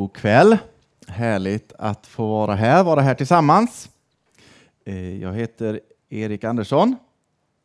[0.00, 0.58] God kväll.
[1.08, 3.90] Härligt att få vara här, vara här tillsammans.
[4.84, 6.96] Eh, jag heter Erik Andersson,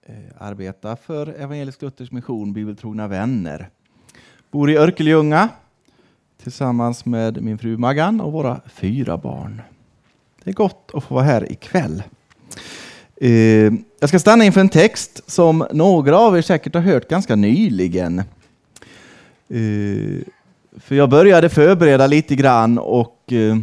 [0.06, 3.70] eh, arbetar för Evangelisk Luthers Mission Bibeltrogna vänner.
[4.52, 5.50] Bor i Örkelljunga
[6.44, 9.62] tillsammans med min fru Maggan och våra fyra barn.
[10.44, 12.04] Det är gott att få vara här ikväll.
[13.16, 17.36] Eh, jag ska stanna inför en text som några av er säkert har hört ganska
[17.36, 18.24] nyligen.
[20.78, 23.58] För jag började förbereda lite grann och eh,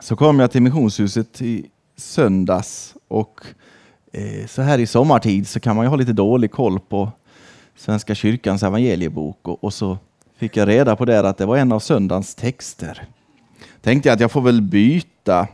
[0.00, 3.40] så kom jag till missionshuset i söndags och
[4.12, 7.10] eh, så här i sommartid så kan man ju ha lite dålig koll på
[7.76, 9.98] Svenska kyrkans evangeliebok och, och så
[10.36, 13.06] fick jag reda på det att det var en av söndagens texter.
[13.80, 15.48] Tänkte jag att jag får väl byta.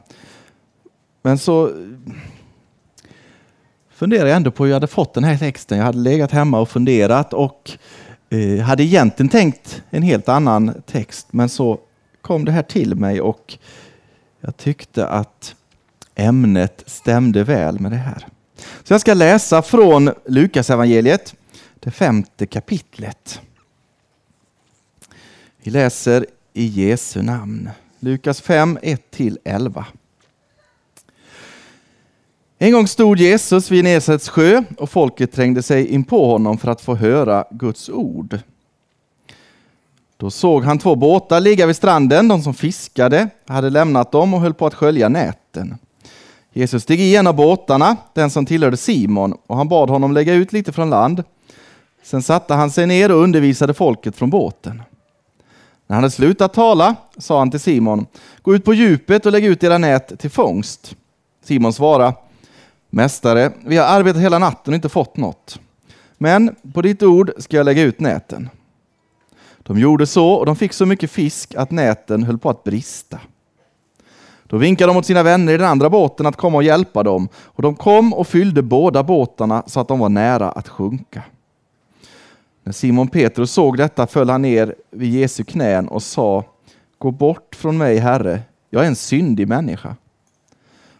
[1.23, 1.73] Men så
[3.91, 5.79] funderade jag ändå på hur jag hade fått den här texten.
[5.79, 7.71] Jag hade legat hemma och funderat och
[8.31, 11.81] eh, hade egentligen tänkt en helt annan text, men så
[12.21, 13.59] kom det här till mig och
[14.41, 15.55] jag tyckte att
[16.15, 18.27] ämnet stämde väl med det här.
[18.85, 21.35] Så jag ska läsa från Lukas evangeliet,
[21.81, 23.41] det femte kapitlet.
[25.63, 27.71] Vi läser i Jesu namn.
[27.99, 29.85] Lukas 5, 1-11.
[32.61, 36.71] En gång stod Jesus vid Nesets sjö och folket trängde sig in på honom för
[36.71, 38.39] att få höra Guds ord.
[40.17, 42.29] Då såg han två båtar ligga vid stranden.
[42.29, 45.79] De som fiskade hade lämnat dem och höll på att skölja näten.
[46.53, 50.35] Jesus steg i en av båtarna, den som tillhörde Simon, och han bad honom lägga
[50.35, 51.25] ut lite från land.
[52.03, 54.83] Sen satte han sig ner och undervisade folket från båten.
[55.87, 58.07] När han hade slutat tala sa han till Simon,
[58.43, 60.97] gå ut på djupet och lägg ut era nät till fångst.
[61.45, 62.15] Simon svarade,
[62.91, 65.61] Mästare, vi har arbetat hela natten och inte fått något.
[66.19, 68.51] Men på ditt ord ska jag lägga ut näten.
[69.59, 73.21] De gjorde så och de fick så mycket fisk att näten höll på att brista.
[74.47, 77.29] Då vinkade de åt sina vänner i den andra båten att komma och hjälpa dem
[77.35, 81.23] och de kom och fyllde båda båtarna så att de var nära att sjunka.
[82.63, 86.45] När Simon Petrus såg detta föll han ner vid Jesu knän och sa
[86.99, 88.41] Gå bort från mig, Herre,
[88.71, 89.97] jag är en syndig människa.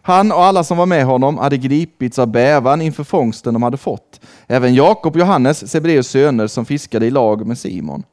[0.09, 3.77] Han och alla som var med honom hade gripits av bävan inför fångsten de hade
[3.77, 4.21] fått.
[4.47, 8.03] Även Jakob och Johannes, Sebreus söner, som fiskade i lag med Simon.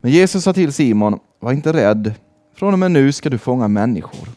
[0.00, 2.14] Men Jesus sa till Simon, var inte rädd,
[2.54, 4.28] från och med nu ska du fånga människor.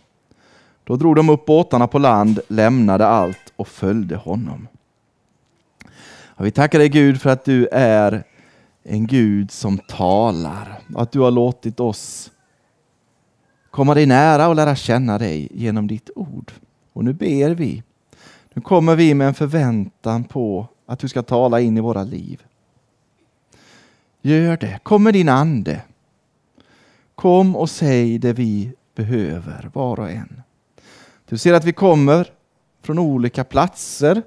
[0.84, 4.68] Då drog de upp båtarna på land, lämnade allt och följde honom.
[6.26, 8.24] Och vi tackar dig Gud för att du är
[8.84, 12.32] en Gud som talar, att du har låtit oss
[13.76, 16.52] komma dig nära och lära känna dig genom ditt ord.
[16.94, 17.84] Och nu ber vi.
[18.54, 22.44] Nu kommer vi med en förväntan på att du ska tala in i våra liv.
[24.22, 24.80] Gör det.
[24.84, 25.82] Kom med din ande.
[27.16, 30.42] Kom och säg det vi behöver, var och en.
[31.30, 32.32] Du ser att vi kommer
[32.82, 34.22] från olika platser,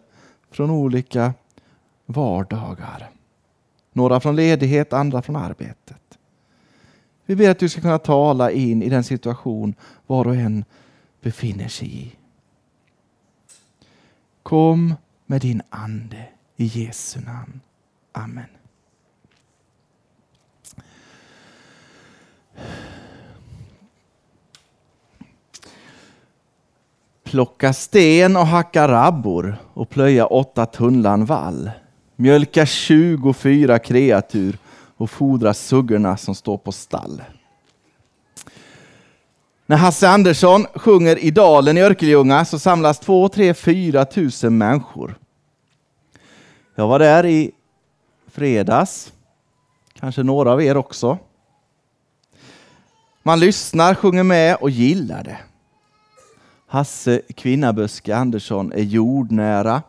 [0.50, 1.34] från olika
[2.06, 3.10] vardagar.
[3.92, 6.07] Några från ledighet, andra från arbetet.
[7.28, 9.75] Vi ber att du ska kunna tala in i den situation
[10.06, 10.65] var och en
[11.21, 12.12] befinner sig i.
[14.43, 14.94] Kom
[15.27, 17.61] med din ande i Jesu namn.
[18.12, 18.44] Amen.
[27.25, 31.71] Plocka sten och hacka rabbor och plöja åtta tunnland vall.
[32.17, 34.59] Mjölka 24 kreatur
[34.98, 37.22] och fodra suggorna som står på stall.
[39.66, 45.19] När Hasse Andersson sjunger i dalen i Örkelljunga så samlas 2, 3, 4 tusen människor.
[46.75, 47.50] Jag var där i
[48.26, 49.12] fredags,
[49.92, 51.19] kanske några av er också.
[53.22, 55.38] Man lyssnar, sjunger med och gillar det.
[56.66, 59.82] Hasse Kvinnaböske Andersson är jordnära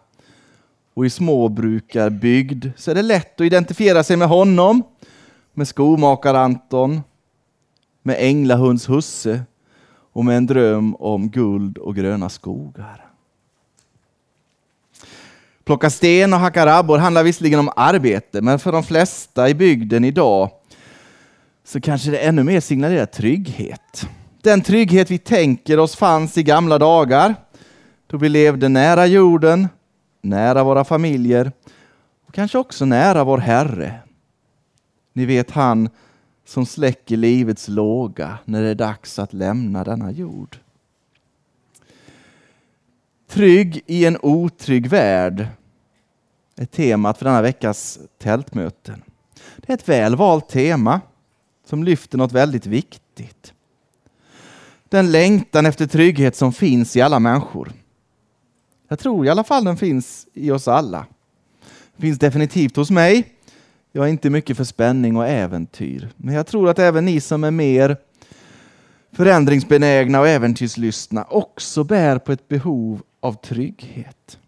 [1.00, 4.84] och i småbrukarbygd så är det lätt att identifiera sig med honom,
[5.54, 7.02] med skomakar-Anton,
[8.04, 9.42] med änglahunds husse
[10.14, 13.06] och med en dröm om guld och gröna skogar.
[15.64, 20.06] Plocka sten och hacka rabbor handlar visserligen om arbete, men för de flesta i bygden
[20.06, 20.50] idag
[21.66, 24.08] så kanske det ännu mer signalerar trygghet.
[24.42, 27.36] Den trygghet vi tänker oss fanns i gamla dagar,
[28.08, 29.68] då vi levde nära jorden,
[30.22, 31.52] nära våra familjer
[32.26, 34.00] och kanske också nära vår Herre.
[35.14, 35.90] Ni vet han
[36.46, 40.58] som släcker livets låga när det är dags att lämna denna jord.
[43.28, 45.48] Trygg i en otrygg värld
[46.56, 49.04] är temat för denna veckas tältmöten.
[49.58, 51.02] Det är ett väl valt tema
[51.66, 53.54] som lyfter något väldigt viktigt.
[54.90, 57.72] Den längtan efter trygghet som finns i alla människor.
[58.92, 61.06] Jag tror i alla fall den finns i oss alla.
[61.96, 63.34] Den finns definitivt hos mig.
[63.92, 66.10] Jag är inte mycket för spänning och äventyr.
[66.18, 67.98] Men jag tror att även ni som är mer
[69.12, 74.40] förändringsbenägna och äventyrslystna också bär på ett behov av trygghet.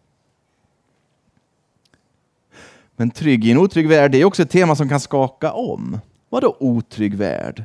[2.95, 5.99] Men trygg i en otrygg värld är också ett tema som kan skaka om.
[6.29, 7.63] Vadå otrygg värld?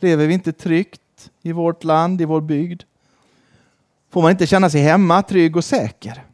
[0.00, 2.82] Lever vi inte tryggt i vårt land, i vår bygd?
[4.12, 6.24] Får man inte känna sig hemma, trygg och säker?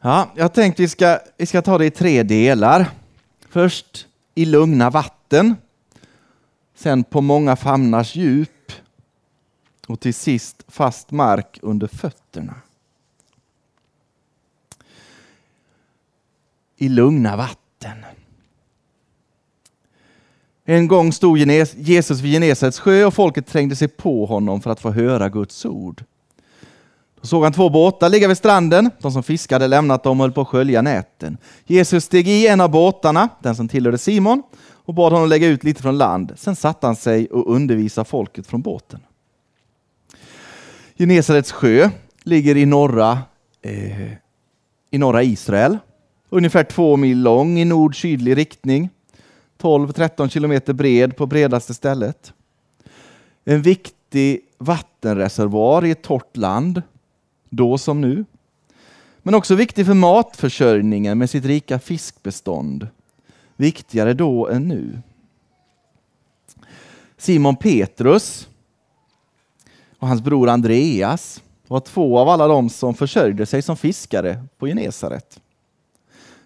[0.00, 2.90] Ja, jag tänkte vi ska, vi ska ta det i tre delar.
[3.48, 5.56] Först i lugna vatten,
[6.74, 8.72] sen på många famnars djup
[9.86, 12.54] och till sist fast mark under fötterna.
[16.76, 18.04] I lugna vatten.
[20.64, 24.80] En gång stod Jesus vid Genesarets sjö och folket trängde sig på honom för att
[24.80, 26.04] få höra Guds ord.
[27.20, 28.90] Då såg han två båtar ligga vid stranden.
[29.00, 31.36] De som fiskade lämnat dem och höll på att skölja näten.
[31.66, 34.42] Jesus steg i en av båtarna, den som tillhörde Simon,
[34.84, 36.32] och bad honom lägga ut lite från land.
[36.36, 39.00] Sen satte han sig och undervisade folket från båten.
[40.98, 41.90] Genesarets sjö
[42.22, 43.18] ligger i norra,
[43.62, 44.12] eh,
[44.90, 45.78] i norra Israel.
[46.28, 48.90] Ungefär två mil lång i nord-sydlig riktning.
[49.62, 52.32] 12-13 kilometer bred på bredaste stället.
[53.44, 56.82] En viktig vattenreservoar i ett torrt land,
[57.48, 58.24] då som nu.
[59.18, 62.88] Men också viktig för matförsörjningen med sitt rika fiskbestånd.
[63.56, 64.98] Viktigare då än nu.
[67.16, 68.48] Simon Petrus
[69.98, 74.66] och hans bror Andreas var två av alla de som försörjde sig som fiskare på
[74.66, 75.40] Genesaret.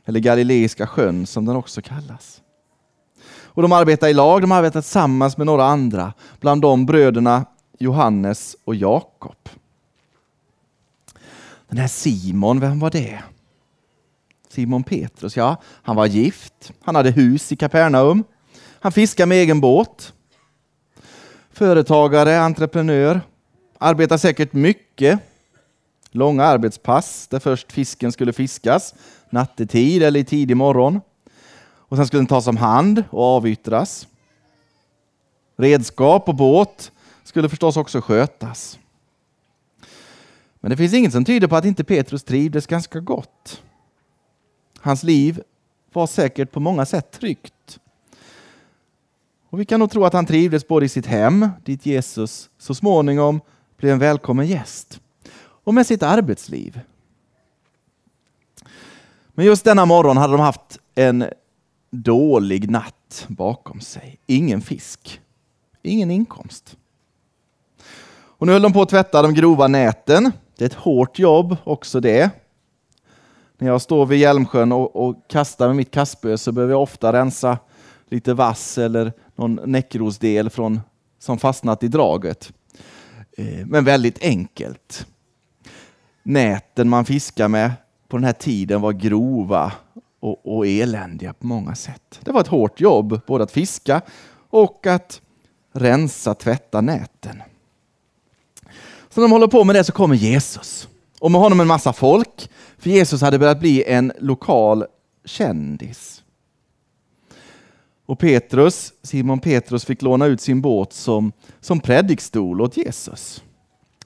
[0.05, 2.43] Eller Galileiska sjön som den också kallas.
[3.57, 7.45] Och de arbetar i lag, de arbetar tillsammans med några andra, bland dem bröderna
[7.79, 9.49] Johannes och Jakob.
[11.69, 13.23] Den här Simon, vem var det?
[14.49, 18.25] Simon Petrus, ja, han var gift, han hade hus i Kapernaum,
[18.81, 20.13] han fiskade med egen båt.
[21.53, 23.21] Företagare, entreprenör,
[23.79, 25.21] arbetar säkert mycket.
[26.11, 28.95] Långa arbetspass där först fisken skulle fiskas,
[29.31, 31.01] nattetid eller i tidig morgon.
[31.89, 34.09] Och sen skulle den tas om hand och avyttras.
[35.57, 36.93] Redskap och båt
[37.25, 38.79] skulle förstås också skötas.
[40.61, 43.63] Men det finns inget som tyder på att inte Petrus trivdes ganska gott.
[44.81, 45.43] Hans liv
[45.93, 47.79] var säkert på många sätt tryggt.
[49.51, 52.75] Och vi kan nog tro att han trivdes både i sitt hem, dit Jesus så
[52.75, 53.41] småningom
[53.77, 55.01] blev en välkommen gäst,
[55.39, 56.81] och med sitt arbetsliv.
[59.35, 61.25] Men just denna morgon hade de haft en
[61.91, 64.19] dålig natt bakom sig.
[64.27, 65.21] Ingen fisk,
[65.83, 66.77] ingen inkomst.
[68.39, 70.33] Och nu höll de på att tvätta de grova näten.
[70.57, 72.31] Det är ett hårt jobb också det.
[73.59, 77.13] När jag står vid Hjälmsjön och, och kastar med mitt kastspö så behöver jag ofta
[77.13, 77.59] rensa
[78.09, 80.81] lite vass eller någon näckrosdel från,
[81.19, 82.53] som fastnat i draget.
[83.37, 85.07] Eh, men väldigt enkelt.
[86.23, 87.73] Näten man fiskar med
[88.09, 89.73] på den här tiden var grova
[90.27, 92.21] och, och eländiga på många sätt.
[92.21, 94.01] Det var ett hårt jobb, både att fiska
[94.51, 95.21] och att
[95.73, 97.43] rensa, tvätta näten.
[99.09, 100.89] Så när de håller på med det så kommer Jesus.
[101.21, 104.85] Och med honom en massa folk, för Jesus hade börjat bli en lokal
[105.25, 106.23] kändis.
[108.07, 113.43] Och Petrus, Simon Petrus fick låna ut sin båt som, som predikstol åt Jesus.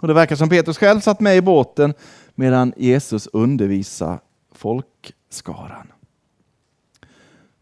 [0.01, 1.95] Och det verkar som Petrus själv satt med i båten
[2.35, 4.19] medan Jesus undervisade
[4.53, 5.93] folkskaran.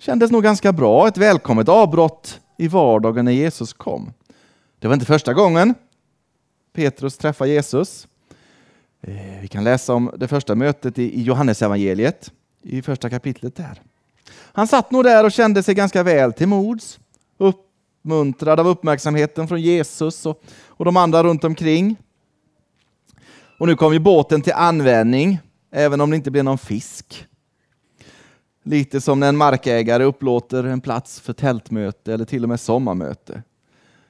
[0.01, 4.13] Kändes nog ganska bra, ett välkommet avbrott i vardagen när Jesus kom.
[4.79, 5.75] Det var inte första gången
[6.73, 8.09] Petrus träffar Jesus.
[9.01, 13.83] Eh, vi kan läsa om det första mötet i Johannesevangeliet i första kapitlet där.
[14.53, 16.99] Han satt nog där och kände sig ganska väl till mods,
[17.39, 21.97] uppmuntrad av uppmärksamheten från Jesus och, och de andra runt omkring.
[23.59, 25.39] Och nu kom ju båten till användning,
[25.71, 27.28] även om det inte blev någon fisk.
[28.69, 33.43] Lite som när en markägare upplåter en plats för tältmöte eller till och med sommarmöte.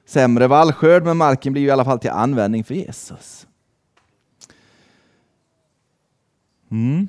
[0.05, 3.47] Sämre vallskörd, men marken blir i alla fall till användning för Jesus.
[6.71, 7.07] Mm.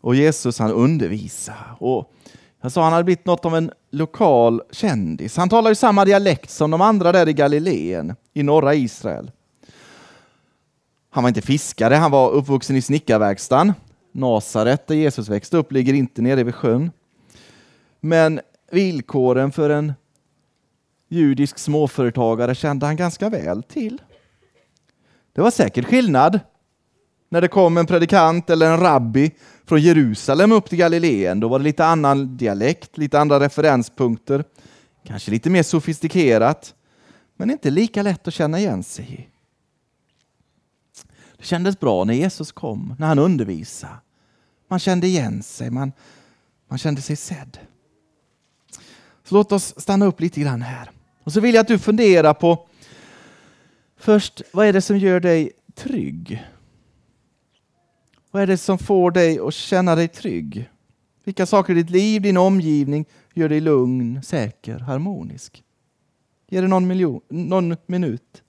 [0.00, 1.76] Och Jesus han undervisar.
[1.78, 2.12] Och
[2.60, 5.36] jag sa han hade blivit något av en lokal kändis.
[5.36, 9.30] Han talar ju samma dialekt som de andra där i Galileen, i norra Israel.
[11.10, 13.72] Han var inte fiskare, han var uppvuxen i snickarverkstan.
[14.14, 16.90] Nasaret, där Jesus växte upp, ligger inte nere vid sjön.
[18.00, 18.40] Men
[18.70, 19.92] Villkoren för en
[21.08, 24.02] judisk småföretagare kände han ganska väl till.
[25.32, 26.40] Det var säkert skillnad
[27.28, 29.30] när det kom en predikant eller en rabbi
[29.64, 31.40] från Jerusalem upp till Galileen.
[31.40, 34.44] Då var det lite annan dialekt, lite andra referenspunkter,
[35.06, 36.74] kanske lite mer sofistikerat,
[37.36, 39.28] men inte lika lätt att känna igen sig i.
[41.36, 43.92] Det kändes bra när Jesus kom, när han undervisade.
[44.68, 45.92] Man kände igen sig, man,
[46.68, 47.58] man kände sig sedd.
[49.24, 50.90] Så låt oss stanna upp lite grann här.
[51.24, 52.68] Och så vill jag att du funderar på
[53.96, 56.44] först, vad är det som gör dig trygg?
[58.30, 60.70] Vad är det som får dig att känna dig trygg?
[61.24, 63.04] Vilka saker i ditt liv, din omgivning
[63.34, 65.64] gör dig lugn, säker, harmonisk?
[66.48, 68.43] Ge det någon, miljon, någon minut.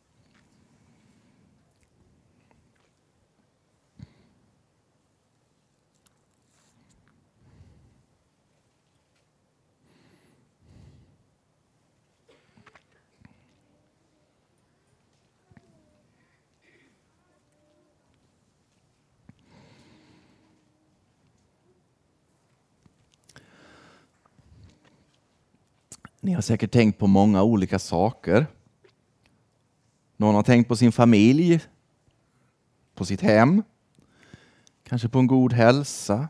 [26.26, 28.48] Ni har säkert tänkt på många olika saker.
[30.18, 31.60] Någon har tänkt på sin familj,
[32.96, 33.64] på sitt hem,
[34.84, 36.30] kanske på en god hälsa,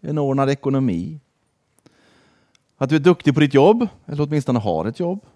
[0.00, 1.20] en ordnad ekonomi.
[2.76, 5.26] Att du är duktig på ditt jobb, eller åtminstone har ett jobb.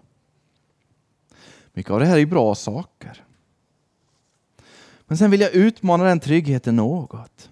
[1.73, 3.23] Mycket av det här är bra saker.
[5.01, 7.49] Men sen vill jag utmana den tryggheten något.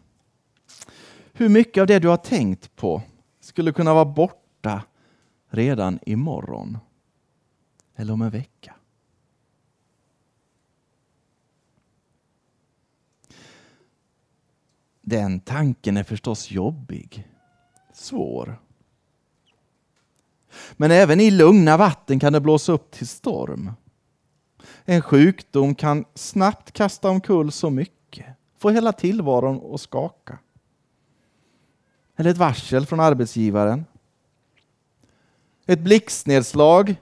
[1.33, 3.01] Hur mycket av det du har tänkt på
[3.39, 4.44] skulle kunna vara borta
[5.55, 6.77] redan imorgon
[7.95, 8.75] eller om en vecka.
[15.01, 17.27] Den tanken är förstås jobbig,
[17.93, 18.59] svår.
[20.73, 23.71] Men även i lugna vatten kan det blåsa upp till storm.
[24.85, 28.25] En sjukdom kan snabbt kasta omkull så mycket,
[28.57, 30.39] få hela tillvaron att skaka.
[32.15, 33.85] Eller ett varsel från arbetsgivaren
[35.65, 36.95] ett blixtnedslag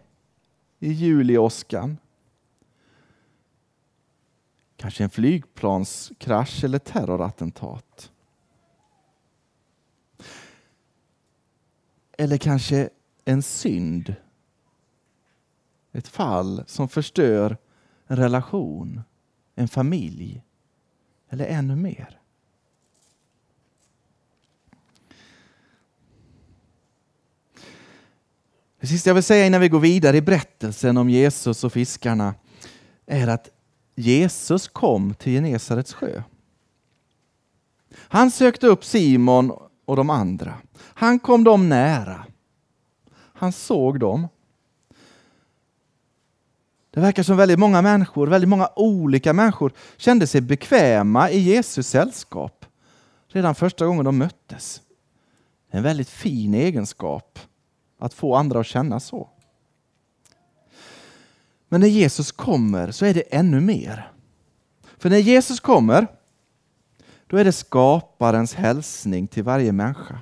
[0.80, 1.98] i juliåskan.
[4.78, 8.12] Kanske en flygplanskrasch eller terrorattentat.
[12.18, 12.90] Eller kanske
[13.26, 14.16] en synd.
[15.92, 17.58] Ett fall som förstör
[18.08, 19.02] en relation,
[19.56, 20.44] en familj
[21.30, 22.23] eller ännu mer.
[28.84, 32.36] Det sista jag vill säga innan vi går vidare i berättelsen om Jesus och fiskarna
[33.06, 33.50] är att
[33.96, 36.24] Jesus kom till Genesarets sjö.
[37.98, 39.52] Han sökte upp Simon
[39.86, 40.54] och de andra.
[40.78, 42.26] Han kom dem nära.
[43.16, 44.28] Han såg dem.
[46.92, 51.88] Det verkar som väldigt många människor, väldigt många olika människor kände sig bekväma i Jesus
[51.88, 52.66] sällskap
[53.28, 54.82] redan första gången de möttes.
[55.70, 57.40] En väldigt fin egenskap
[58.04, 59.30] att få andra att känna så.
[61.70, 64.12] Men när Jesus kommer så är det ännu mer.
[64.98, 66.08] För när Jesus kommer,
[67.28, 70.20] då är det skaparens hälsning till varje människa.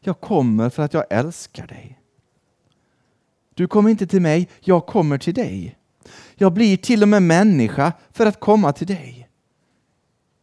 [0.00, 2.00] Jag kommer för att jag älskar dig.
[3.54, 5.78] Du kommer inte till mig, jag kommer till dig.
[6.34, 9.28] Jag blir till och med människa för att komma till dig.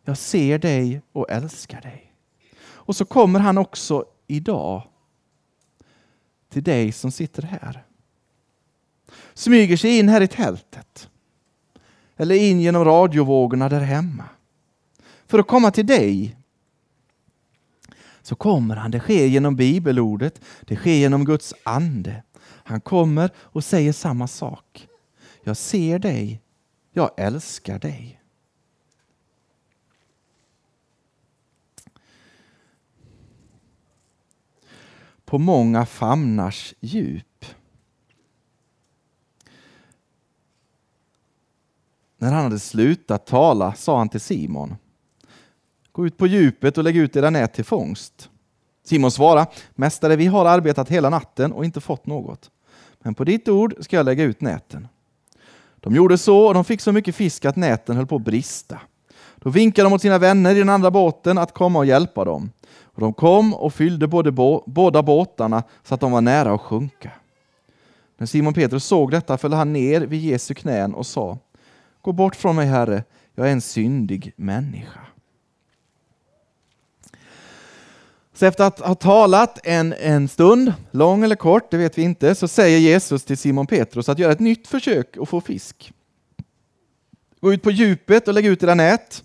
[0.04, 2.14] Jag ser dig och älskar dig.
[2.64, 4.91] Och så kommer han också idag
[6.52, 7.84] till dig som sitter här.
[9.34, 11.10] Smyger sig in här i tältet.
[12.18, 14.26] Eller in genom radiovågorna där hemma.
[15.28, 16.38] För att komma till dig.
[18.22, 18.92] Så kommer han.
[18.92, 20.42] Det sker genom bibelordet.
[20.62, 22.24] Det sker genom Guds ande.
[22.44, 24.88] Han kommer och säger samma sak.
[25.44, 26.42] Jag ser dig.
[26.94, 28.21] Jag älskar dig.
[35.32, 37.46] På många famnars djup.
[42.18, 44.76] När han hade slutat tala sa han till Simon,
[45.92, 48.30] gå ut på djupet och lägg ut era nät till fångst.
[48.84, 52.52] Simon svarade, Mästare, vi har arbetat hela natten och inte fått något.
[53.00, 54.88] Men på ditt ord ska jag lägga ut näten.
[55.76, 58.80] De gjorde så och de fick så mycket fisk att näten höll på att brista.
[59.36, 62.52] Då vinkade de åt sina vänner i den andra båten att komma och hjälpa dem.
[62.94, 66.62] Och de kom och fyllde både bo, båda båtarna så att de var nära att
[66.62, 67.12] sjunka.
[68.18, 71.38] När Simon Petrus såg detta föll han ner vid Jesu knän och sa
[72.02, 73.04] Gå bort från mig, Herre,
[73.36, 75.00] jag är en syndig människa.
[78.34, 82.36] Så efter att ha talat en, en stund, lång eller kort, det vet vi inte,
[82.36, 85.94] så säger Jesus till Simon Petrus att göra ett nytt försök att få fisk.
[87.40, 89.24] Gå ut på djupet och lägg ut era nät.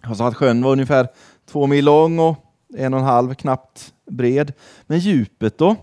[0.00, 1.08] Han sa att sjön var ungefär
[1.46, 2.36] två mil lång och
[2.76, 4.52] en och en halv knappt bred.
[4.86, 5.76] Men djupet då?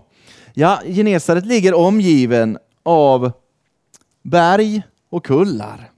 [0.54, 3.32] Ja, Genesaret ligger omgiven av
[4.22, 5.90] berg och kullar.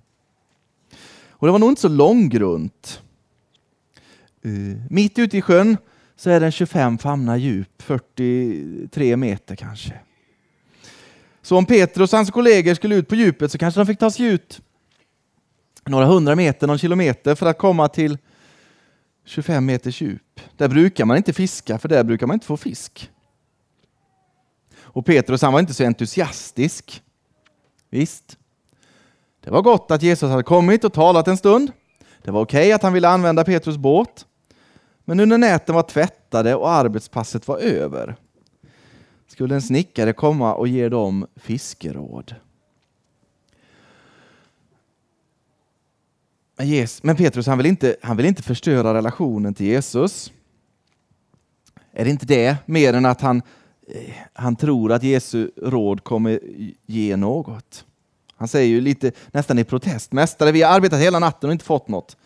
[1.30, 3.02] Och det var nog inte så långgrunt.
[4.46, 5.76] Uh, mitt ute i sjön
[6.16, 9.92] så är den 25 famnar djup, 43 meter kanske.
[11.42, 14.10] Så om Petrus och hans kollegor skulle ut på djupet så kanske de fick ta
[14.10, 14.60] sig ut
[15.84, 18.18] några hundra meter, någon kilometer för att komma till
[19.26, 20.40] 25 meters djup.
[20.56, 23.10] Där brukar man inte fiska, för där brukar man inte få fisk.
[24.78, 27.02] Och Petrus han var inte så entusiastisk.
[27.90, 28.38] Visst,
[29.44, 31.72] det var gott att Jesus hade kommit och talat en stund.
[32.22, 34.26] Det var okej okay att han ville använda Petrus båt.
[35.04, 38.16] Men nu när näten var tvättade och arbetspasset var över
[39.26, 42.34] skulle en snickare komma och ge dem fiskeråd.
[47.02, 50.32] Men Petrus han vill, inte, han vill inte förstöra relationen till Jesus.
[51.92, 53.42] Är det inte det, mer än att han,
[53.88, 56.40] eh, han tror att Jesu råd kommer
[56.86, 57.84] ge något?
[58.36, 60.12] Han säger ju lite nästan i protest.
[60.12, 62.16] Mästare, vi har arbetat hela natten och inte fått något.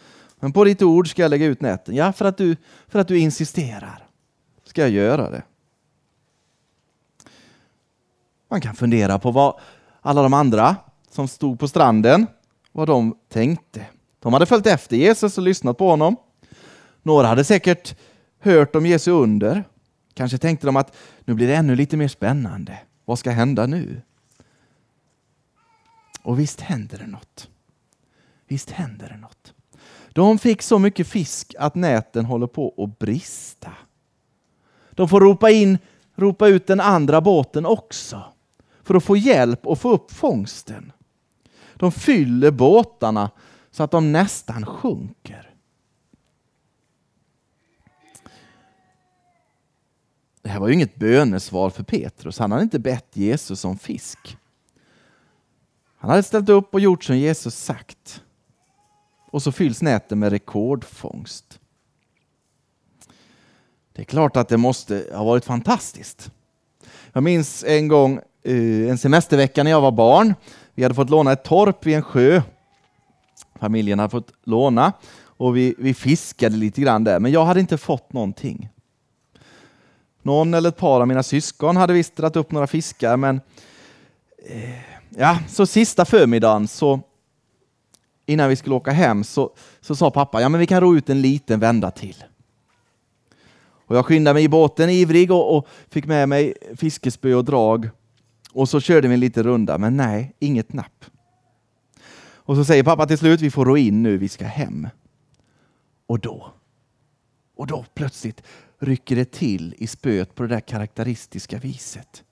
[0.40, 1.94] Men på ditt ord ska jag lägga ut näten.
[1.94, 2.56] Ja, för att du,
[2.88, 4.06] för att du insisterar
[4.64, 5.42] ska jag göra det.
[8.50, 9.60] Man kan fundera på vad
[10.00, 10.76] alla de andra
[11.10, 12.26] som stod på stranden,
[12.72, 13.86] vad de tänkte.
[14.20, 16.16] De hade följt efter Jesus och lyssnat på honom.
[17.02, 17.98] Några hade säkert
[18.38, 19.64] hört om Jesu under.
[20.14, 22.78] Kanske tänkte de att nu blir det ännu lite mer spännande.
[23.04, 24.02] Vad ska hända nu?
[26.22, 27.48] Och visst händer det något.
[28.48, 29.54] Visst händer det något.
[30.12, 33.72] De fick så mycket fisk att näten håller på att brista.
[34.90, 35.78] De får ropa, in,
[36.14, 38.24] ropa ut den andra båten också
[38.82, 40.92] för att få hjälp och få upp fångsten.
[41.74, 43.30] De fyller båtarna
[43.70, 45.54] så att de nästan sjunker.
[50.42, 52.38] Det här var ju inget bönesvar för Petrus.
[52.38, 54.36] Han hade inte bett Jesus om fisk.
[55.96, 58.22] Han hade ställt upp och gjort som Jesus sagt.
[59.30, 61.60] Och så fylls näten med rekordfångst.
[63.92, 66.30] Det är klart att det måste ha varit fantastiskt.
[67.12, 70.34] Jag minns en gång eh, en semestervecka när jag var barn.
[70.74, 72.42] Vi hade fått låna ett torp vid en sjö
[73.60, 74.92] familjen hade fått låna
[75.22, 78.68] och vi, vi fiskade lite grann där, men jag hade inte fått någonting.
[80.22, 83.40] Någon eller ett par av mina syskon hade visst dragit upp några fiskar, men
[84.46, 87.00] eh, ja, så sista förmiddagen så
[88.26, 91.10] innan vi skulle åka hem så, så sa pappa, ja men vi kan ro ut
[91.10, 92.24] en liten vända till.
[93.90, 97.90] Och jag skyndade mig i båten ivrig och, och fick med mig fiskespö och drag.
[98.52, 101.04] Och så körde vi en liten runda, men nej, inget napp.
[102.42, 104.88] Och så säger pappa till slut, vi får ro in nu, vi ska hem.
[106.06, 106.52] Och då,
[107.56, 108.42] och då plötsligt
[108.78, 112.24] rycker det till i spöet på det där karaktäristiska viset.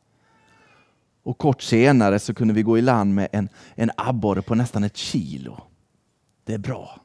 [1.22, 4.84] Och kort senare så kunde vi gå i land med en, en abborre på nästan
[4.84, 5.60] ett kilo.
[6.44, 7.00] Det är bra.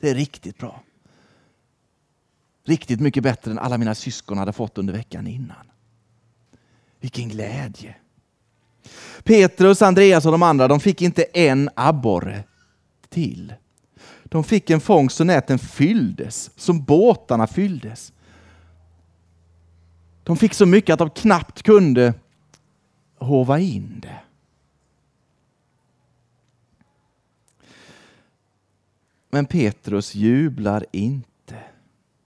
[0.00, 0.82] Det är riktigt bra.
[2.64, 5.70] Riktigt mycket bättre än alla mina syskon hade fått under veckan innan.
[7.00, 7.96] Vilken glädje.
[9.22, 12.44] Petrus, Andreas och de andra de fick inte en abborre
[13.08, 13.54] till.
[14.24, 18.12] De fick en fångst så näten fylldes, som båtarna fylldes.
[20.22, 22.14] De fick så mycket att de knappt kunde
[23.18, 24.20] hova in det.
[29.30, 31.27] Men Petrus jublar inte.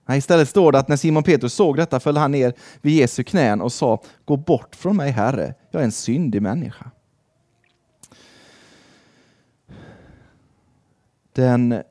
[0.06, 3.24] Nej, istället står det att när Simon Petrus såg detta föll han ner vid Jesu
[3.24, 6.90] knän och sa Gå bort från mig, Herre, jag är en syndig människa.
[11.32, 11.82] den,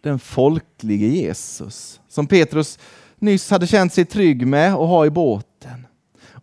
[0.00, 2.78] den folklige Jesus som Petrus
[3.18, 5.86] nyss hade känt sig trygg med att ha i båten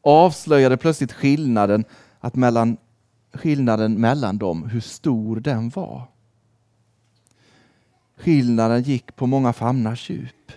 [0.02, 1.86] avslöjade plötsligt skillnaden,
[2.20, 2.78] att mellan,
[3.34, 6.11] skillnaden mellan dem, hur stor den var.
[8.22, 10.52] Skillnaden gick på många famnars djup.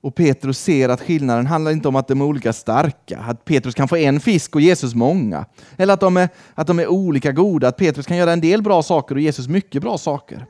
[0.00, 3.74] Och Petrus ser att skillnaden handlar inte om att de är olika starka, att Petrus
[3.74, 5.46] kan få en fisk och Jesus många.
[5.76, 8.62] Eller att de, är, att de är olika goda, att Petrus kan göra en del
[8.62, 10.46] bra saker och Jesus mycket bra saker.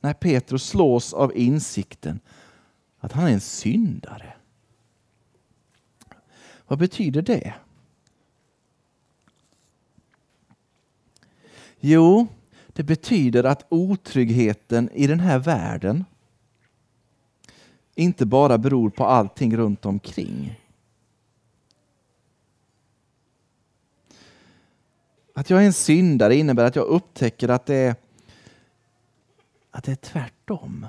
[0.00, 2.20] När Petrus slås av insikten
[3.00, 4.34] att han är en syndare.
[6.66, 7.54] Vad betyder det?
[11.80, 12.26] Jo,
[12.80, 16.04] det betyder att otryggheten i den här världen
[17.94, 20.60] inte bara beror på allting runt omkring.
[25.34, 27.94] Att jag är en syndare innebär att jag upptäcker att det är,
[29.70, 30.86] att det är tvärtom.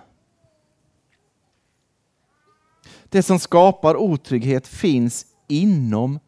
[3.03, 6.19] Det som skapar otrygghet finns inom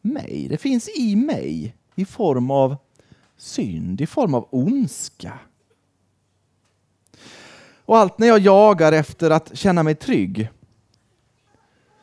[0.00, 0.46] mig.
[0.50, 2.76] Det finns i mig i form av
[3.36, 5.38] synd, i form av ondska.
[7.84, 10.50] Och allt när jag jagar efter att känna mig trygg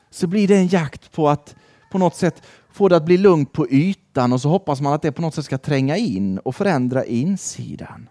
[0.10, 1.56] så blir det en jakt på att
[1.92, 2.42] på något sätt
[2.72, 5.36] få det att bli lugnt på ytan och så hoppas man att det på något
[5.36, 8.10] sätt ska tränga in och förändra insidan.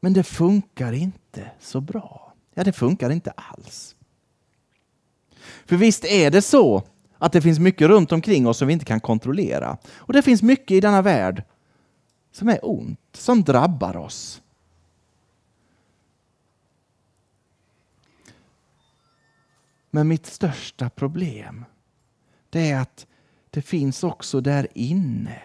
[0.00, 2.34] Men det funkar inte så bra.
[2.54, 3.96] Ja, det funkar inte alls.
[5.66, 6.82] För visst är det så
[7.24, 9.78] att det finns mycket runt omkring oss som vi inte kan kontrollera.
[9.96, 11.42] Och det finns mycket i denna värld
[12.32, 14.42] som är ont, som drabbar oss.
[19.90, 21.64] Men mitt största problem
[22.50, 23.06] det är att
[23.50, 25.42] det finns också där inne.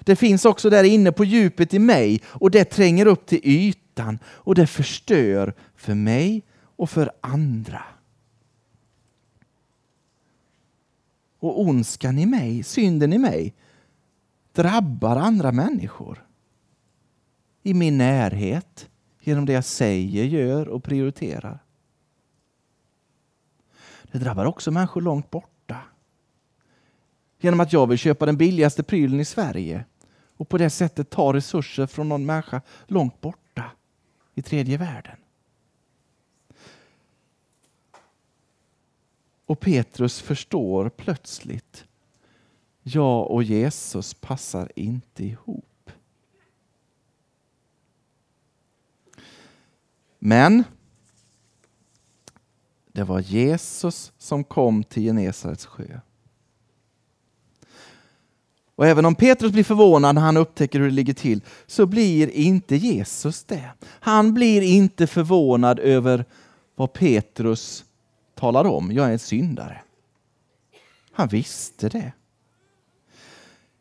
[0.00, 4.18] Det finns också där inne på djupet i mig och det tränger upp till ytan
[4.24, 6.42] och det förstör för mig
[6.76, 7.82] och för andra.
[11.38, 13.54] Och ondskan i mig, synden i mig,
[14.52, 16.26] drabbar andra människor.
[17.62, 18.88] I min närhet,
[19.20, 21.58] genom det jag säger, gör och prioriterar.
[24.12, 25.76] Det drabbar också människor långt borta.
[27.40, 29.84] Genom att jag vill köpa den billigaste prylen i Sverige
[30.36, 33.64] och på det sättet ta resurser från någon människa långt borta
[34.34, 35.17] i tredje världen.
[39.48, 41.84] Och Petrus förstår plötsligt,
[42.82, 45.90] jag och Jesus passar inte ihop.
[50.18, 50.64] Men
[52.92, 56.00] det var Jesus som kom till Genesarets sjö.
[58.74, 62.30] Och även om Petrus blir förvånad när han upptäcker hur det ligger till, så blir
[62.30, 63.70] inte Jesus det.
[63.84, 66.24] Han blir inte förvånad över
[66.74, 67.84] vad Petrus
[68.38, 68.92] talar om.
[68.92, 69.80] Jag är en syndare.
[71.12, 72.12] Han visste det.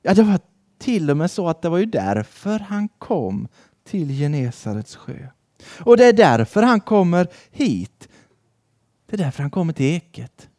[0.02, 0.40] Ja, det var
[0.78, 3.48] till och med så att det var ju därför han kom
[3.84, 5.28] till Genesarets sjö.
[5.80, 8.10] Och det är därför han kommer hit
[9.08, 10.50] det är därför han kommer till Eket.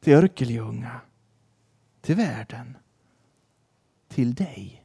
[0.00, 1.00] Till Örkelljunga.
[2.00, 2.76] Till världen.
[4.08, 4.84] Till dig.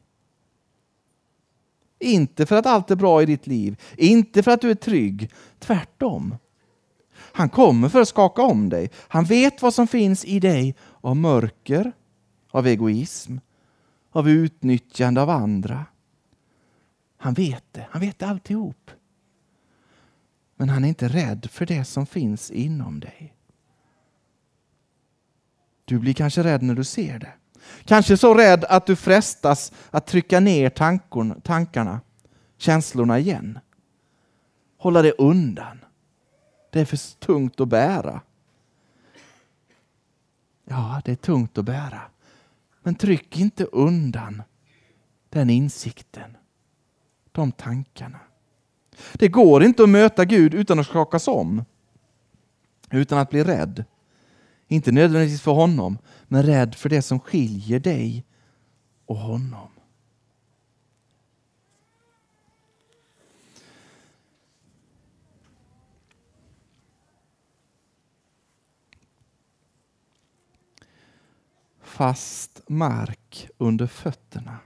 [2.00, 3.82] Inte för att allt är bra i ditt liv.
[3.98, 5.32] Inte för att du är trygg.
[5.60, 6.36] Tvärtom.
[7.36, 8.90] Han kommer för att skaka om dig.
[9.08, 11.92] Han vet vad som finns i dig av mörker,
[12.52, 13.38] av egoism,
[14.12, 15.86] av utnyttjande av andra.
[17.18, 17.88] Han vet det.
[17.92, 18.92] Han vet alltihop.
[20.56, 23.36] Men han är inte rädd för det som finns inom dig.
[25.86, 27.34] Du blir kanske rädd när du ser det.
[27.86, 30.70] Kanske så rädd att du frestas att trycka ner
[31.40, 32.02] tankarna,
[32.58, 33.60] känslorna igen.
[34.78, 35.83] Hålla det undan.
[36.74, 38.22] Det är för tungt att bära.
[40.64, 42.02] Ja, det är tungt att bära.
[42.84, 44.44] Men tryck inte undan
[45.30, 46.38] den insikten,
[47.32, 48.20] de tankarna.
[49.14, 51.66] Det går inte att möta Gud utan att skakas om.
[52.92, 53.84] Utan att bli rädd.
[54.68, 58.26] Inte nödvändigtvis för honom, men rädd för det som skiljer dig
[59.06, 59.70] och honom.
[72.04, 74.58] Fast mark under fötterna.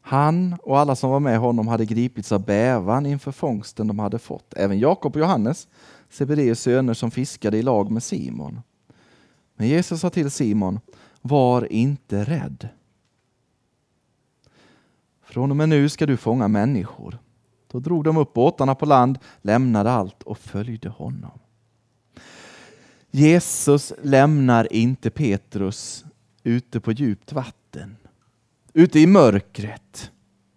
[0.00, 4.18] Han och alla som var med honom hade gripits av bävan inför fångsten de hade
[4.18, 4.54] fått.
[4.54, 5.68] Även Jakob och Johannes,
[6.10, 8.60] Sebedeus söner som fiskade i lag med Simon.
[9.56, 10.80] Men Jesus sa till Simon,
[11.20, 12.68] var inte rädd.
[15.22, 17.18] Från och med nu ska du fånga människor.
[17.66, 21.38] Då drog de upp båtarna på land, lämnade allt och följde honom.
[23.18, 26.04] Jesus lämnar inte Petrus
[26.44, 27.96] ute på djupt vatten
[28.72, 30.10] ute i mörkret,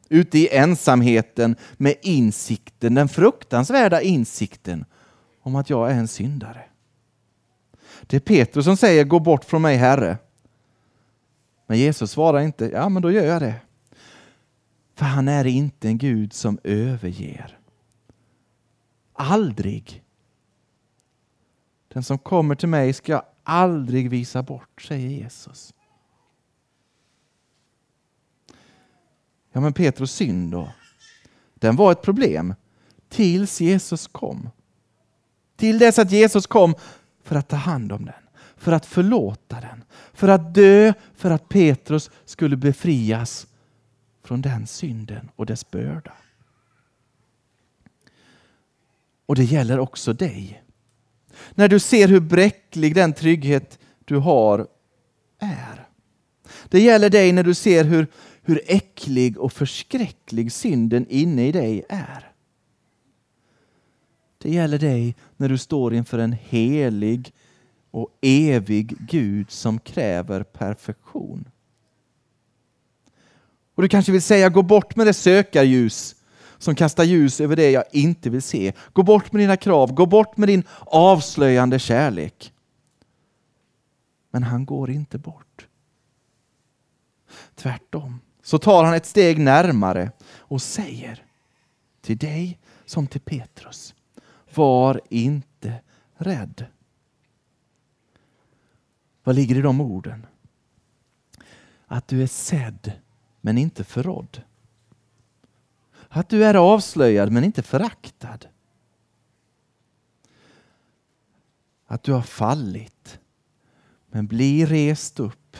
[0.09, 4.85] ute i ensamheten med insikten, den fruktansvärda insikten
[5.41, 6.63] om att jag är en syndare.
[8.01, 10.17] Det är Petrus som säger gå bort från mig Herre.
[11.67, 13.55] Men Jesus svarar inte, ja men då gör jag det.
[14.95, 17.57] För han är inte en Gud som överger.
[19.13, 20.00] Aldrig.
[21.93, 25.73] Den som kommer till mig ska jag aldrig visa bort, säger Jesus.
[29.51, 30.71] Ja, men Petrus synd då?
[31.53, 32.53] Den var ett problem
[33.09, 34.49] tills Jesus kom.
[35.55, 36.75] Till dess att Jesus kom
[37.23, 38.23] för att ta hand om den,
[38.55, 43.47] för att förlåta den, för att dö för att Petrus skulle befrias
[44.23, 46.13] från den synden och dess börda.
[49.25, 50.63] Och det gäller också dig.
[51.55, 54.67] När du ser hur bräcklig den trygghet du har
[55.39, 55.87] är.
[56.69, 58.07] Det gäller dig när du ser hur,
[58.41, 62.31] hur äcklig och förskräcklig synden inne i dig är.
[64.37, 67.33] Det gäller dig när du står inför en helig
[67.91, 71.47] och evig Gud som kräver perfektion.
[73.75, 76.15] Och Du kanske vill säga, gå bort med det sökarljus
[76.61, 78.73] som kastar ljus över det jag inte vill se.
[78.93, 82.53] Gå bort med dina krav, gå bort med din avslöjande kärlek.
[84.31, 85.67] Men han går inte bort.
[87.55, 91.25] Tvärtom så tar han ett steg närmare och säger
[92.01, 93.95] till dig som till Petrus,
[94.53, 95.81] var inte
[96.13, 96.65] rädd.
[99.23, 100.25] Vad ligger i de orden?
[101.87, 102.91] Att du är sedd
[103.41, 104.41] men inte förrådd.
[106.13, 108.39] Att du är avslöjad men inte föraktad.
[111.85, 113.19] Att du har fallit
[114.07, 115.57] men blir rest upp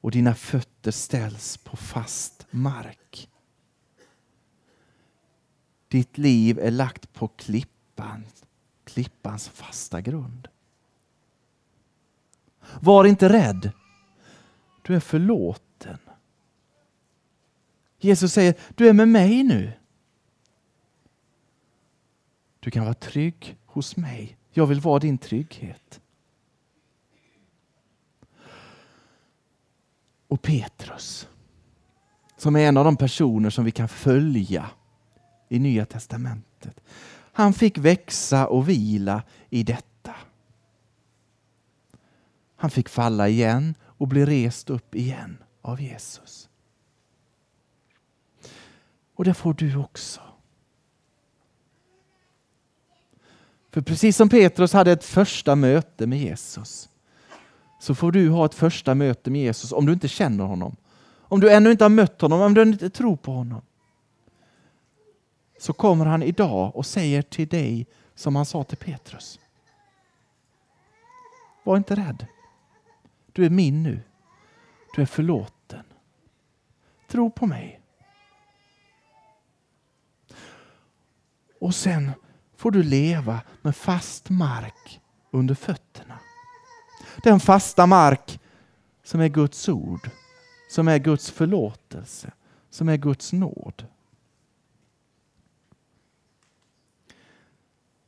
[0.00, 3.28] och dina fötter ställs på fast mark.
[5.88, 8.26] Ditt liv är lagt på klippan,
[8.84, 10.48] klippans fasta grund.
[12.80, 13.70] Var inte rädd.
[14.82, 15.65] Du är förlåten.
[18.06, 19.72] Jesus säger, du är med mig nu.
[22.60, 24.38] Du kan vara trygg hos mig.
[24.50, 26.00] Jag vill vara din trygghet.
[30.28, 31.28] Och Petrus,
[32.36, 34.70] som är en av de personer som vi kan följa
[35.48, 36.80] i Nya Testamentet.
[37.32, 40.14] Han fick växa och vila i detta.
[42.56, 46.48] Han fick falla igen och bli rest upp igen av Jesus.
[49.16, 50.20] Och det får du också.
[53.70, 56.88] För precis som Petrus hade ett första möte med Jesus
[57.80, 60.76] så får du ha ett första möte med Jesus om du inte känner honom.
[61.28, 63.62] Om du ännu inte har mött honom, om du inte tror på honom.
[65.58, 69.40] Så kommer han idag och säger till dig som han sa till Petrus.
[71.64, 72.26] Var inte rädd.
[73.32, 74.00] Du är min nu.
[74.94, 75.84] Du är förlåten.
[77.08, 77.80] Tro på mig.
[81.60, 82.12] Och sen
[82.56, 86.18] får du leva med fast mark under fötterna.
[87.22, 88.40] Den fasta mark
[89.02, 90.10] som är Guds ord,
[90.70, 92.32] som är Guds förlåtelse,
[92.70, 93.86] som är Guds nåd.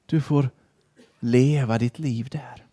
[0.06, 0.50] Du får
[1.18, 2.66] leva ditt liv där.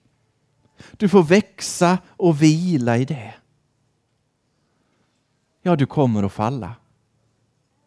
[0.91, 3.33] Du får växa och vila i det.
[5.61, 6.75] Ja, du kommer att falla.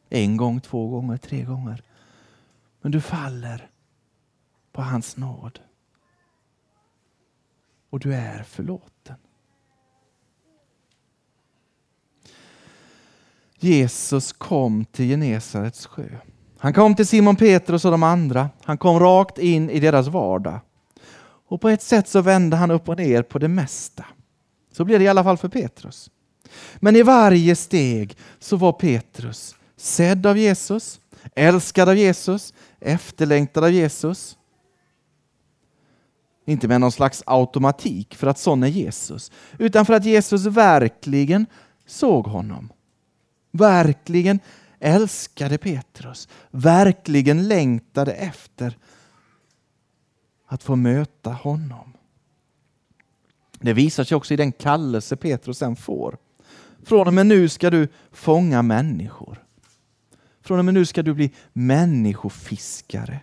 [0.09, 1.83] En gång, två gånger, tre gånger.
[2.81, 3.71] Men du faller
[4.73, 5.61] på hans nåd.
[7.91, 9.17] Och du är förlåten.
[13.57, 16.09] Jesus kom till Genesarets sjö.
[16.59, 18.51] Han kom till Simon Petrus och de andra.
[18.65, 20.61] Han kom rakt in i deras vardag.
[21.49, 24.05] Och på ett sätt så vände han upp och ner på det mesta.
[24.73, 26.11] Så blev det i alla fall för Petrus.
[26.77, 31.01] Men i varje steg så var Petrus sedd av Jesus,
[31.35, 34.39] älskad av Jesus, efterlängtad av Jesus.
[36.45, 41.47] Inte med någon slags automatik för att sån är Jesus, utan för att Jesus verkligen
[41.87, 42.73] såg honom.
[43.51, 44.41] Verkligen
[44.81, 48.79] älskade Petrus, verkligen längtade efter
[50.47, 51.93] att få möta honom.
[53.61, 56.19] Det visar sig också i den kallelse Petrus sen får.
[56.83, 59.45] Från och med nu ska du fånga människor.
[60.49, 63.21] Från och med nu ska du bli människofiskare.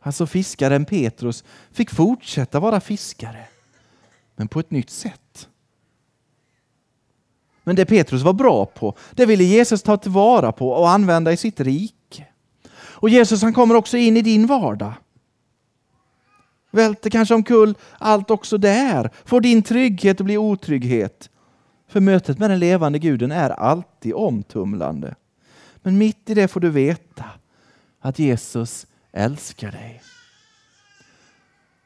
[0.00, 3.44] Alltså fiskaren Petrus fick fortsätta vara fiskare,
[4.36, 5.48] men på ett nytt sätt.
[7.64, 11.36] Men det Petrus var bra på, det ville Jesus ta tillvara på och använda i
[11.36, 12.26] sitt rike.
[12.72, 14.92] Och Jesus han kommer också in i din vardag.
[16.70, 19.10] Välter kanske omkull allt också där.
[19.24, 21.30] Får din trygghet att bli otrygghet.
[21.88, 25.14] För mötet med den levande guden är alltid omtumlande.
[25.82, 27.30] Men mitt i det får du veta
[28.00, 30.02] att Jesus älskar dig.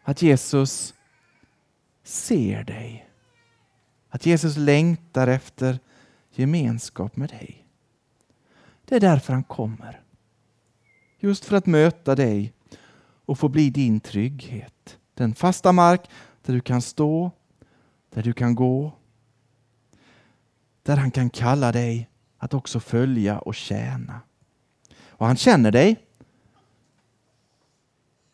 [0.03, 0.95] Att Jesus
[2.03, 3.09] ser dig.
[4.09, 5.79] Att Jesus längtar efter
[6.31, 7.67] gemenskap med dig.
[8.85, 10.01] Det är därför han kommer.
[11.19, 12.53] Just för att möta dig
[13.25, 14.99] och få bli din trygghet.
[15.15, 16.11] Den fasta mark
[16.43, 17.31] där du kan stå,
[18.11, 18.93] där du kan gå.
[20.83, 22.09] Där han kan kalla dig
[22.45, 24.21] att också följa och tjäna.
[25.09, 25.97] Och han känner dig.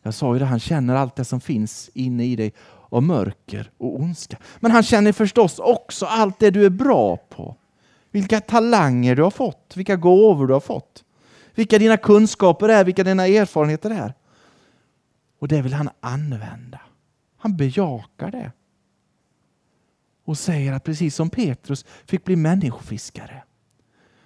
[0.03, 2.53] Jag sa ju det, han känner allt det som finns inne i dig
[2.89, 4.37] av mörker och ondska.
[4.59, 7.55] Men han känner förstås också allt det du är bra på.
[8.11, 11.03] Vilka talanger du har fått, vilka gåvor du har fått.
[11.55, 14.13] Vilka dina kunskaper är, vilka dina erfarenheter är.
[15.39, 16.81] Och det vill han använda.
[17.37, 18.51] Han bejakar det.
[20.25, 23.43] Och säger att precis som Petrus fick bli människofiskare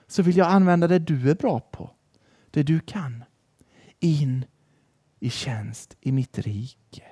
[0.07, 1.89] så vill jag använda det du är bra på,
[2.51, 3.23] det du kan,
[3.99, 4.45] in
[5.19, 7.03] i tjänst i mitt rike.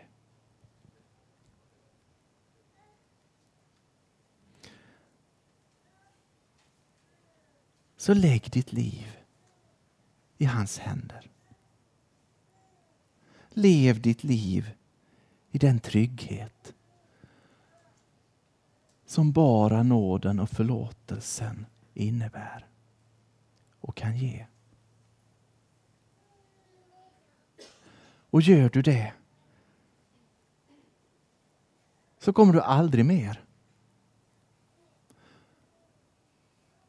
[7.98, 9.18] Så lägg ditt liv
[10.38, 11.32] i hans händer.
[13.50, 14.72] Lev ditt liv
[15.52, 16.74] i den trygghet
[19.06, 22.68] som bara nåden och förlåtelsen innebär
[23.84, 24.46] och kan ge.
[28.30, 29.14] Och gör du det
[32.20, 33.44] så kommer du aldrig mer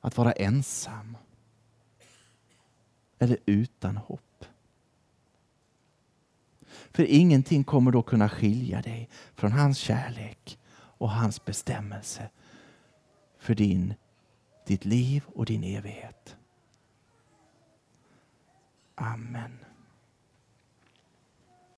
[0.01, 1.17] att vara ensam
[3.19, 4.45] eller utan hopp.
[6.67, 12.31] För ingenting kommer då kunna skilja dig från hans kärlek och hans bestämmelse
[13.39, 13.95] för din,
[14.67, 16.37] ditt liv och din evighet.
[18.99, 19.74] Amen.